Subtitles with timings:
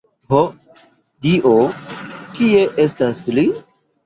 [0.31, 0.37] Ho,
[1.25, 1.51] Dio,
[2.41, 3.47] kie estas li?